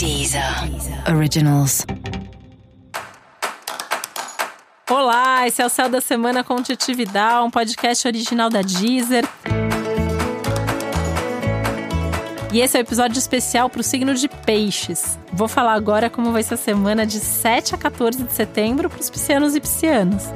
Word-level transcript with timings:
Deezer 0.00 0.42
Originals. 1.14 1.84
Olá, 4.90 5.46
esse 5.46 5.60
é 5.60 5.66
o 5.66 5.68
Céu 5.68 5.90
da 5.90 6.00
Semana 6.00 6.42
com 6.42 6.62
Titi 6.62 6.94
Vidal, 6.94 7.44
um 7.44 7.50
podcast 7.50 8.08
original 8.08 8.48
da 8.48 8.62
Deezer. 8.62 9.28
E 12.50 12.60
esse 12.60 12.78
é 12.78 12.80
o 12.80 12.80
um 12.80 12.86
episódio 12.86 13.18
especial 13.18 13.68
para 13.68 13.82
o 13.82 13.84
signo 13.84 14.14
de 14.14 14.26
Peixes. 14.26 15.18
Vou 15.34 15.48
falar 15.48 15.74
agora 15.74 16.08
como 16.08 16.32
vai 16.32 16.42
ser 16.42 16.54
a 16.54 16.56
semana 16.56 17.04
de 17.04 17.20
7 17.20 17.74
a 17.74 17.78
14 17.78 18.22
de 18.22 18.32
setembro 18.32 18.88
para 18.88 19.00
os 19.00 19.10
piscianos 19.10 19.54
e 19.54 19.60
piscianas. 19.60 20.32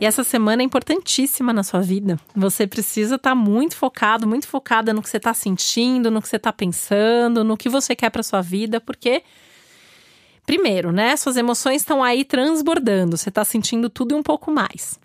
E 0.00 0.06
essa 0.06 0.24
semana 0.24 0.62
é 0.62 0.64
importantíssima 0.64 1.52
na 1.52 1.62
sua 1.62 1.80
vida. 1.80 2.18
Você 2.34 2.66
precisa 2.66 3.14
estar 3.14 3.30
tá 3.30 3.34
muito 3.34 3.76
focado, 3.76 4.26
muito 4.26 4.48
focada 4.48 4.92
no 4.92 5.00
que 5.00 5.08
você 5.08 5.18
está 5.18 5.32
sentindo, 5.32 6.10
no 6.10 6.20
que 6.20 6.28
você 6.28 6.36
está 6.36 6.52
pensando, 6.52 7.44
no 7.44 7.56
que 7.56 7.68
você 7.68 7.94
quer 7.94 8.10
para 8.10 8.22
sua 8.22 8.42
vida, 8.42 8.80
porque 8.80 9.22
primeiro, 10.44 10.92
né, 10.92 11.16
suas 11.16 11.36
emoções 11.36 11.82
estão 11.82 12.02
aí 12.02 12.24
transbordando. 12.24 13.16
Você 13.16 13.28
está 13.28 13.44
sentindo 13.44 13.88
tudo 13.88 14.14
e 14.14 14.18
um 14.18 14.22
pouco 14.22 14.50
mais. 14.50 14.98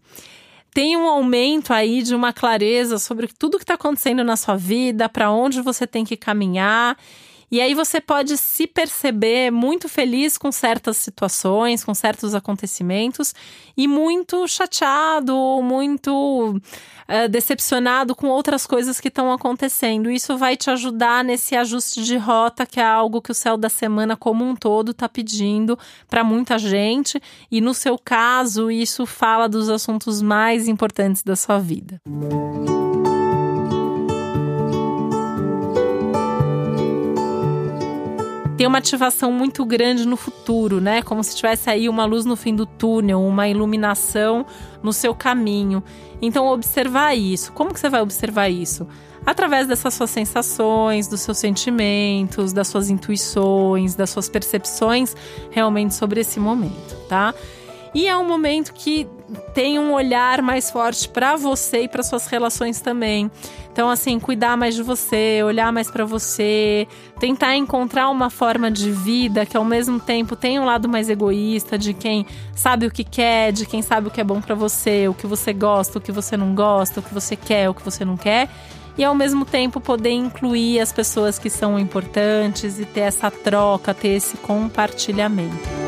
Tem 0.73 0.97
um 0.97 1.07
aumento 1.07 1.71
aí 1.73 2.01
de 2.01 2.13
uma 2.13 2.33
clareza 2.33 2.97
sobre 2.97 3.27
tudo 3.27 3.57
que 3.57 3.63
está 3.63 3.75
acontecendo 3.75 4.23
na 4.23 4.35
sua 4.35 4.55
vida, 4.55 5.07
para 5.07 5.31
onde 5.31 5.61
você 5.61 5.85
tem 5.87 6.03
que 6.03 6.17
caminhar 6.17 6.97
e 7.51 7.61
aí 7.61 7.73
você 7.73 7.99
pode 7.99 8.37
se 8.37 8.67
perceber 8.67 9.51
muito 9.51 9.89
feliz 9.89 10.37
com 10.37 10.51
certas 10.51 10.97
situações, 10.97 11.83
com 11.83 11.93
certos 11.93 12.35
acontecimentos, 12.35 13.33
e 13.75 13.87
muito 13.87 14.47
chateado 14.47 15.33
muito 15.61 16.55
uh, 16.57 17.29
decepcionado 17.29 18.15
com 18.15 18.27
outras 18.27 18.67
coisas 18.67 18.99
que 18.99 19.07
estão 19.07 19.31
acontecendo. 19.31 20.11
Isso 20.11 20.37
vai 20.37 20.55
te 20.55 20.69
ajudar 20.69 21.23
nesse 21.23 21.55
ajuste 21.55 22.03
de 22.03 22.17
rota, 22.17 22.65
que 22.65 22.79
é 22.79 22.85
algo 22.85 23.21
que 23.21 23.31
o 23.31 23.35
céu 23.35 23.57
da 23.57 23.69
semana 23.69 24.15
como 24.15 24.45
um 24.45 24.55
todo 24.55 24.91
está 24.91 25.09
pedindo 25.09 25.77
para 26.07 26.23
muita 26.23 26.57
gente. 26.57 27.21
E 27.51 27.61
no 27.61 27.73
seu 27.73 27.97
caso, 27.97 28.69
isso 28.69 29.05
fala 29.05 29.47
dos 29.47 29.69
assuntos 29.69 30.21
mais 30.21 30.67
importantes 30.67 31.23
da 31.23 31.35
sua 31.35 31.59
vida. 31.59 32.01
Música 32.07 32.88
tem 38.59 38.67
uma 38.67 38.79
ativação 38.79 39.31
muito 39.31 39.63
grande 39.63 40.05
no 40.05 40.17
futuro, 40.17 40.81
né? 40.81 41.01
Como 41.01 41.23
se 41.23 41.33
tivesse 41.33 41.69
aí 41.69 41.87
uma 41.87 42.03
luz 42.03 42.25
no 42.25 42.35
fim 42.35 42.53
do 42.53 42.65
túnel, 42.65 43.23
uma 43.23 43.47
iluminação 43.47 44.45
no 44.83 44.91
seu 44.91 45.15
caminho. 45.15 45.81
Então, 46.21 46.45
observar 46.45 47.15
isso. 47.15 47.53
Como 47.53 47.73
que 47.73 47.79
você 47.79 47.87
vai 47.87 48.01
observar 48.01 48.49
isso? 48.49 48.85
Através 49.25 49.65
dessas 49.65 49.93
suas 49.93 50.09
sensações, 50.09 51.07
dos 51.07 51.21
seus 51.21 51.37
sentimentos, 51.37 52.51
das 52.51 52.67
suas 52.67 52.89
intuições, 52.89 53.95
das 53.95 54.09
suas 54.09 54.27
percepções 54.27 55.15
realmente 55.49 55.95
sobre 55.95 56.19
esse 56.19 56.37
momento, 56.37 56.97
tá? 57.07 57.33
E 57.95 58.09
é 58.09 58.17
um 58.17 58.27
momento 58.27 58.73
que 58.73 59.07
tem 59.53 59.79
um 59.79 59.93
olhar 59.93 60.41
mais 60.41 60.69
forte 60.69 61.07
para 61.07 61.35
você 61.35 61.83
e 61.83 61.87
para 61.87 62.03
suas 62.03 62.27
relações 62.27 62.79
também. 62.79 63.29
Então, 63.71 63.89
assim, 63.89 64.19
cuidar 64.19 64.57
mais 64.57 64.75
de 64.75 64.83
você, 64.83 65.41
olhar 65.43 65.71
mais 65.71 65.89
para 65.89 66.03
você, 66.03 66.87
tentar 67.19 67.55
encontrar 67.55 68.09
uma 68.09 68.29
forma 68.29 68.69
de 68.69 68.91
vida 68.91 69.45
que 69.45 69.55
ao 69.55 69.63
mesmo 69.63 69.99
tempo 69.99 70.35
tem 70.35 70.59
um 70.59 70.65
lado 70.65 70.89
mais 70.89 71.09
egoísta 71.09 71.77
de 71.77 71.93
quem 71.93 72.25
sabe 72.55 72.87
o 72.87 72.91
que 72.91 73.03
quer, 73.03 73.51
de 73.51 73.65
quem 73.65 73.81
sabe 73.81 74.07
o 74.07 74.11
que 74.11 74.19
é 74.19 74.23
bom 74.23 74.41
para 74.41 74.55
você, 74.55 75.07
o 75.07 75.13
que 75.13 75.25
você 75.25 75.53
gosta, 75.53 75.97
o 75.97 76.01
que 76.01 76.11
você 76.11 76.35
não 76.35 76.53
gosta, 76.53 76.99
o 76.99 77.03
que 77.03 77.13
você 77.13 77.35
quer, 77.35 77.69
o 77.69 77.73
que 77.73 77.83
você 77.83 78.03
não 78.03 78.17
quer. 78.17 78.49
E 78.97 79.03
ao 79.03 79.15
mesmo 79.15 79.45
tempo 79.45 79.79
poder 79.79 80.11
incluir 80.11 80.81
as 80.81 80.91
pessoas 80.91 81.39
que 81.39 81.49
são 81.49 81.79
importantes 81.79 82.79
e 82.79 82.85
ter 82.85 83.01
essa 83.01 83.31
troca, 83.31 83.93
ter 83.93 84.09
esse 84.09 84.35
compartilhamento. 84.35 85.78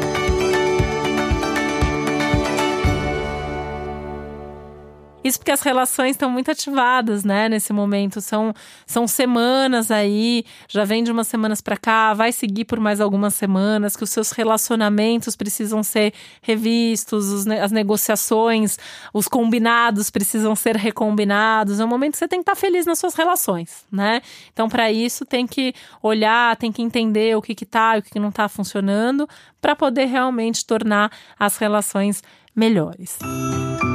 Isso 5.32 5.40
porque 5.40 5.52
as 5.52 5.62
relações 5.62 6.12
estão 6.12 6.30
muito 6.30 6.52
ativadas, 6.52 7.24
né, 7.24 7.48
nesse 7.48 7.72
momento. 7.72 8.20
São, 8.20 8.54
são 8.86 9.08
semanas 9.08 9.90
aí, 9.90 10.44
já 10.68 10.84
vem 10.84 11.06
de 11.06 11.10
umas 11.10 11.26
semanas 11.26 11.62
para 11.62 11.78
cá, 11.78 12.14
vai 12.14 12.34
seguir 12.34 12.66
por 12.66 12.82
mais 12.82 13.00
algumas 13.00 13.34
semanas, 13.34 13.96
que 13.96 14.04
os 14.04 14.10
seus 14.10 14.32
relacionamentos 14.32 15.38
precisam 15.38 15.84
ser 15.84 16.14
revistos, 16.42 17.30
os, 17.30 17.48
as 17.48 17.72
negociações, 17.72 18.78
os 19.14 19.30
combinados 19.30 20.10
precisam 20.10 20.54
ser 20.54 20.76
recombinados. 20.76 21.80
É 21.80 21.86
um 21.86 21.88
momento 21.88 22.12
que 22.12 22.18
você 22.18 22.28
tem 22.28 22.40
que 22.40 22.52
estar 22.52 22.56
feliz 22.56 22.86
nas 22.86 23.00
suas 23.00 23.16
relações, 23.16 23.86
né? 23.90 24.22
Então, 24.52 24.68
para 24.68 24.92
isso, 24.92 25.24
tem 25.24 25.48
que 25.48 25.74
olhar, 26.04 26.58
tem 26.58 26.74
que 26.74 26.82
entender 26.82 27.38
o 27.38 27.42
que, 27.42 27.56
que 27.56 27.66
tá 27.66 27.96
e 27.96 28.00
o 28.00 28.04
que, 28.04 28.10
que 28.10 28.20
não 28.20 28.30
está 28.30 28.50
funcionando, 28.50 29.30
para 29.62 29.78
poder 29.78 30.08
realmente 30.08 30.66
tornar 30.66 31.10
as 31.40 31.56
relações 31.56 32.22
melhores. 32.54 33.18
Música 33.24 33.91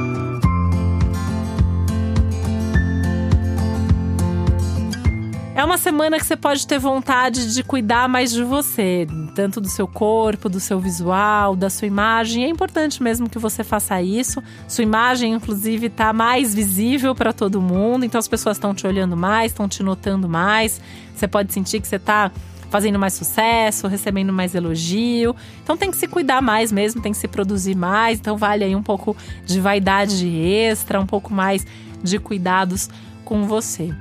É 5.57 5.65
uma 5.65 5.79
semana 5.79 6.19
que 6.19 6.25
você 6.27 6.37
pode 6.37 6.67
ter 6.67 6.77
vontade 6.77 7.51
de 7.51 7.63
cuidar 7.63 8.07
mais 8.07 8.31
de 8.31 8.43
você, 8.43 9.07
tanto 9.33 9.59
do 9.59 9.67
seu 9.67 9.87
corpo, 9.87 10.47
do 10.47 10.59
seu 10.59 10.79
visual, 10.79 11.55
da 11.55 11.67
sua 11.67 11.87
imagem. 11.87 12.43
É 12.43 12.47
importante 12.47 13.01
mesmo 13.01 13.27
que 13.27 13.39
você 13.39 13.63
faça 13.63 13.99
isso. 13.99 14.39
Sua 14.67 14.83
imagem, 14.83 15.33
inclusive, 15.33 15.87
está 15.87 16.13
mais 16.13 16.53
visível 16.53 17.15
para 17.15 17.33
todo 17.33 17.59
mundo, 17.59 18.05
então 18.05 18.19
as 18.19 18.27
pessoas 18.27 18.57
estão 18.57 18.71
te 18.71 18.85
olhando 18.85 19.17
mais, 19.17 19.51
estão 19.51 19.67
te 19.67 19.81
notando 19.81 20.29
mais. 20.29 20.79
Você 21.15 21.27
pode 21.27 21.51
sentir 21.51 21.81
que 21.81 21.87
você 21.87 21.95
está 21.95 22.31
fazendo 22.69 22.99
mais 22.99 23.13
sucesso, 23.13 23.87
recebendo 23.87 24.31
mais 24.31 24.53
elogio. 24.53 25.35
Então 25.63 25.75
tem 25.75 25.89
que 25.89 25.97
se 25.97 26.07
cuidar 26.07 26.39
mais 26.39 26.71
mesmo, 26.71 27.01
tem 27.01 27.13
que 27.13 27.17
se 27.17 27.27
produzir 27.27 27.73
mais. 27.73 28.19
Então 28.19 28.37
vale 28.37 28.63
aí 28.63 28.75
um 28.75 28.83
pouco 28.83 29.17
de 29.43 29.59
vaidade 29.59 30.27
extra, 30.27 31.01
um 31.01 31.07
pouco 31.07 31.33
mais 31.33 31.65
de 32.03 32.19
cuidados 32.19 32.91
com 33.25 33.47
você. 33.47 33.91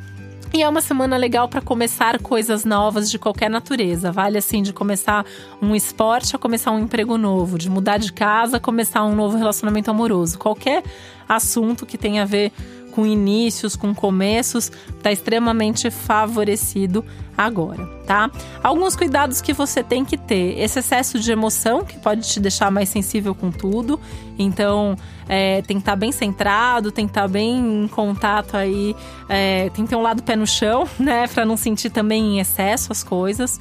E 0.57 0.63
é 0.63 0.67
uma 0.67 0.81
semana 0.81 1.19
legal 1.19 1.51
para 1.51 1.61
começar 1.61 2.19
coisas 2.19 2.65
novas 2.65 3.11
de 3.11 3.19
qualquer 3.19 3.51
natureza. 3.51 4.11
Vale 4.11 4.39
assim 4.39 4.63
de 4.63 4.73
começar 4.73 5.23
um 5.61 5.77
esporte 5.77 6.35
a 6.35 6.39
começar 6.39 6.71
um 6.71 6.79
emprego 6.79 7.19
novo, 7.19 7.59
de 7.59 7.69
mudar 7.69 7.99
de 7.99 8.11
casa 8.11 8.57
a 8.57 8.61
começar 8.61 9.05
um 9.05 9.15
novo 9.15 9.37
relacionamento 9.37 9.91
amoroso. 9.91 10.39
Qualquer 10.39 10.83
assunto 11.29 11.85
que 11.85 11.99
tenha 11.99 12.23
a 12.23 12.25
ver 12.25 12.53
com 12.97 13.05
inícios, 13.05 13.77
com 13.77 13.95
começos, 13.95 14.73
está 14.97 15.13
extremamente 15.13 15.91
favorecido 15.91 17.05
agora, 17.37 17.85
tá? 18.07 18.31
Alguns 18.63 18.97
cuidados 18.97 19.43
que 19.43 19.53
você 19.53 19.83
tem 19.83 20.03
que 20.03 20.17
ter: 20.17 20.59
esse 20.59 20.79
excesso 20.79 21.21
de 21.21 21.31
emoção 21.31 21.85
que 21.85 21.99
pode 21.99 22.27
te 22.27 22.41
deixar 22.41 22.71
mais 22.71 22.89
sensível 22.89 23.35
com 23.35 23.51
tudo. 23.51 24.01
Então, 24.39 24.97
é, 25.29 25.61
tem 25.63 25.77
que 25.77 25.83
estar 25.83 25.93
tá 25.93 25.97
bem 25.97 26.11
centrado, 26.11 26.91
tem 26.91 27.05
que 27.05 27.11
estar 27.11 27.23
tá 27.23 27.29
bem 27.29 27.85
em 27.85 27.89
contato 27.89 28.57
aí, 28.57 28.97
é, 29.29 29.69
tem 29.75 29.85
que 29.85 29.91
ter 29.91 29.97
um 29.97 30.03
lado 30.03 30.23
pé 30.23 30.35
no 30.35 30.47
chão, 30.47 30.89
né, 30.99 31.29
para 31.29 31.45
não 31.45 31.57
sentir 31.57 31.91
também 31.91 32.37
em 32.37 32.41
excesso 32.41 32.93
as 32.93 33.05
coisas. 33.05 33.61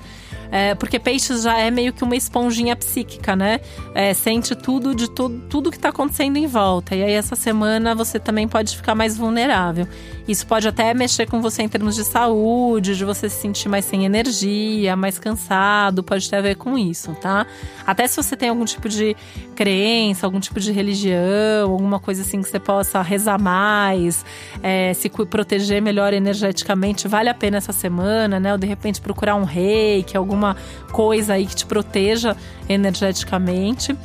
É, 0.51 0.75
porque 0.75 0.99
peixes 0.99 1.43
já 1.43 1.57
é 1.57 1.69
meio 1.71 1.93
que 1.93 2.03
uma 2.03 2.15
esponjinha 2.15 2.75
psíquica, 2.75 3.35
né? 3.35 3.59
É, 3.93 4.13
sente 4.13 4.55
tudo 4.55 4.95
de 4.95 5.09
tudo, 5.09 5.41
tudo 5.49 5.71
que 5.71 5.77
está 5.77 5.89
acontecendo 5.89 6.37
em 6.37 6.47
volta. 6.47 6.95
E 6.95 7.03
aí, 7.03 7.13
essa 7.13 7.35
semana, 7.35 7.95
você 7.95 8.19
também 8.19 8.47
pode 8.47 8.75
ficar 8.75 8.95
mais 8.95 9.17
vulnerável. 9.17 9.87
Isso 10.27 10.47
pode 10.47 10.67
até 10.67 10.93
mexer 10.93 11.29
com 11.29 11.39
você 11.39 11.61
em 11.61 11.69
termos 11.69 11.95
de 11.95 12.03
saúde, 12.03 12.95
de 12.95 13.05
você 13.05 13.29
se 13.29 13.39
sentir 13.39 13.69
mais 13.69 13.85
sem 13.85 14.05
energia, 14.05 14.95
mais 14.95 15.19
cansado, 15.19 16.03
pode 16.03 16.27
ter 16.27 16.37
a 16.37 16.41
ver 16.41 16.55
com 16.55 16.77
isso, 16.77 17.13
tá? 17.21 17.45
Até 17.85 18.07
se 18.07 18.17
você 18.17 18.35
tem 18.35 18.49
algum 18.49 18.65
tipo 18.65 18.89
de 18.89 19.15
crença, 19.55 20.25
algum 20.25 20.39
tipo 20.39 20.59
de 20.59 20.71
religião, 20.71 21.71
alguma 21.71 21.99
coisa 21.99 22.23
assim 22.23 22.41
que 22.41 22.49
você 22.49 22.59
possa 22.59 23.01
rezar 23.03 23.39
mais, 23.39 24.25
é, 24.63 24.93
se 24.95 25.09
proteger 25.09 25.81
melhor 25.81 26.11
energeticamente, 26.11 27.07
vale 27.07 27.29
a 27.29 27.33
pena 27.33 27.57
essa 27.57 27.71
semana, 27.71 28.39
né? 28.39 28.51
Ou 28.51 28.57
de 28.57 28.65
repente 28.65 28.99
procurar 28.99 29.35
um 29.35 29.43
reiki, 29.43 30.17
alguma 30.35 30.55
coisa 30.91 31.33
aí 31.33 31.45
que 31.45 31.55
te 31.55 31.65
proteja 31.65 32.35
energeticamente 32.67 33.95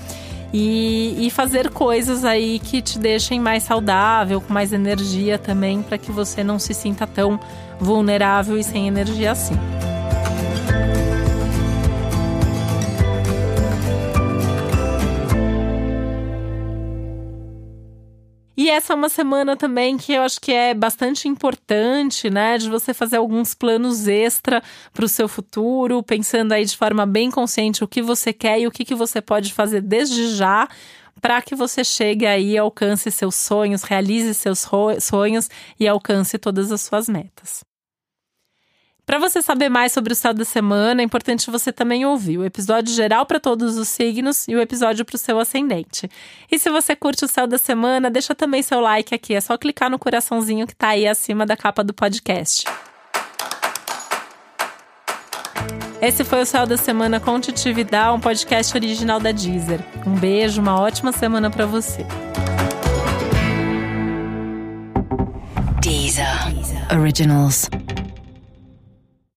e, 0.52 1.26
e 1.26 1.30
fazer 1.30 1.70
coisas 1.70 2.24
aí 2.24 2.58
que 2.58 2.80
te 2.80 2.98
deixem 2.98 3.38
mais 3.40 3.64
saudável, 3.64 4.40
com 4.40 4.52
mais 4.52 4.72
energia 4.72 5.38
também, 5.38 5.82
para 5.82 5.98
que 5.98 6.10
você 6.10 6.42
não 6.42 6.58
se 6.58 6.72
sinta 6.72 7.06
tão 7.06 7.38
vulnerável 7.78 8.56
e 8.56 8.64
sem 8.64 8.86
energia 8.88 9.32
assim. 9.32 9.54
E 18.60 18.68
essa 18.68 18.92
é 18.92 18.96
uma 18.96 19.08
semana 19.08 19.56
também 19.56 19.96
que 19.96 20.12
eu 20.12 20.20
acho 20.20 20.38
que 20.38 20.52
é 20.52 20.74
bastante 20.74 21.26
importante, 21.26 22.28
né? 22.28 22.58
De 22.58 22.68
você 22.68 22.92
fazer 22.92 23.16
alguns 23.16 23.54
planos 23.54 24.06
extra 24.06 24.62
para 24.92 25.02
o 25.02 25.08
seu 25.08 25.26
futuro, 25.26 26.02
pensando 26.02 26.52
aí 26.52 26.66
de 26.66 26.76
forma 26.76 27.06
bem 27.06 27.30
consciente 27.30 27.82
o 27.82 27.88
que 27.88 28.02
você 28.02 28.34
quer 28.34 28.60
e 28.60 28.66
o 28.66 28.70
que, 28.70 28.84
que 28.84 28.94
você 28.94 29.22
pode 29.22 29.54
fazer 29.54 29.80
desde 29.80 30.36
já 30.36 30.68
para 31.22 31.40
que 31.40 31.54
você 31.54 31.82
chegue 31.82 32.26
aí, 32.26 32.58
alcance 32.58 33.10
seus 33.10 33.34
sonhos, 33.34 33.82
realize 33.82 34.34
seus 34.34 34.68
sonhos 35.00 35.48
e 35.78 35.88
alcance 35.88 36.36
todas 36.36 36.70
as 36.70 36.82
suas 36.82 37.08
metas. 37.08 37.64
Para 39.10 39.18
você 39.18 39.42
saber 39.42 39.68
mais 39.68 39.90
sobre 39.90 40.12
o 40.12 40.14
céu 40.14 40.32
da 40.32 40.44
semana, 40.44 41.02
é 41.02 41.04
importante 41.04 41.50
você 41.50 41.72
também 41.72 42.06
ouvir 42.06 42.38
o 42.38 42.44
episódio 42.44 42.94
geral 42.94 43.26
para 43.26 43.40
todos 43.40 43.76
os 43.76 43.88
signos 43.88 44.46
e 44.46 44.54
o 44.54 44.60
episódio 44.60 45.04
para 45.04 45.16
o 45.16 45.18
seu 45.18 45.40
ascendente. 45.40 46.08
E 46.48 46.56
se 46.60 46.70
você 46.70 46.94
curte 46.94 47.24
o 47.24 47.28
céu 47.28 47.44
da 47.44 47.58
semana, 47.58 48.08
deixa 48.08 48.36
também 48.36 48.62
seu 48.62 48.78
like 48.78 49.12
aqui, 49.12 49.34
é 49.34 49.40
só 49.40 49.58
clicar 49.58 49.90
no 49.90 49.98
coraçãozinho 49.98 50.64
que 50.64 50.74
está 50.74 50.90
aí 50.90 51.08
acima 51.08 51.44
da 51.44 51.56
capa 51.56 51.82
do 51.82 51.92
podcast. 51.92 52.64
Esse 56.00 56.22
foi 56.22 56.42
o 56.42 56.46
Céu 56.46 56.64
da 56.64 56.76
Semana 56.76 57.18
com 57.18 57.40
Titi 57.40 57.74
um 58.14 58.20
podcast 58.20 58.76
original 58.76 59.18
da 59.18 59.32
Deezer. 59.32 59.80
Um 60.06 60.14
beijo, 60.14 60.62
uma 60.62 60.80
ótima 60.80 61.10
semana 61.10 61.50
para 61.50 61.66
você. 61.66 62.06
Deezer. 65.80 66.28
Originals. 66.96 67.68